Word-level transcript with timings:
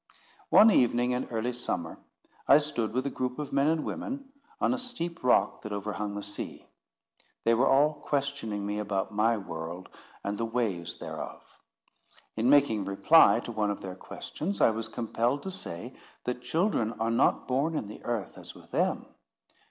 One 0.49 0.71
evening 0.71 1.11
in 1.11 1.25
early 1.25 1.53
summer, 1.53 1.99
I 2.47 2.57
stood 2.57 2.91
with 2.91 3.05
a 3.05 3.11
group 3.11 3.37
of 3.37 3.53
men 3.53 3.67
and 3.67 3.85
women 3.85 4.29
on 4.59 4.73
a 4.73 4.79
steep 4.79 5.23
rock 5.23 5.61
that 5.61 5.71
overhung 5.71 6.15
the 6.15 6.23
sea. 6.23 6.65
They 7.43 7.53
were 7.53 7.67
all 7.67 7.93
questioning 7.93 8.65
me 8.65 8.79
about 8.79 9.13
my 9.13 9.37
world 9.37 9.89
and 10.23 10.39
the 10.39 10.45
ways 10.45 10.97
thereof. 10.97 11.59
In 12.35 12.49
making 12.49 12.85
reply 12.85 13.41
to 13.41 13.51
one 13.51 13.69
of 13.69 13.81
their 13.81 13.93
questions, 13.93 14.59
I 14.59 14.71
was 14.71 14.87
compelled 14.89 15.43
to 15.43 15.51
say 15.51 15.93
that 16.23 16.41
children 16.41 16.93
are 16.93 17.11
not 17.11 17.47
born 17.47 17.75
in 17.75 17.85
the 17.87 18.03
Earth 18.03 18.39
as 18.39 18.55
with 18.55 18.71
them. 18.71 19.05